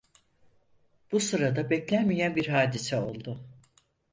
Bu 1.11 1.19
sırada 1.19 1.69
beklenmeyen 1.69 2.35
bir 2.35 2.47
hadise 2.47 2.97
oldu. 2.97 3.39